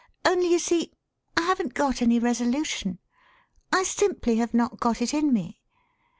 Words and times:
Only, 0.25 0.49
you 0.51 0.57
see, 0.57 0.91
I 1.37 1.41
haven't 1.41 1.75
got 1.75 2.01
any 2.01 2.17
resolution. 2.17 2.97
I 3.71 3.83
simply 3.83 4.37
have 4.37 4.51
not 4.51 4.79
got 4.79 4.99
it 4.99 5.13
in 5.13 5.31
me. 5.31 5.61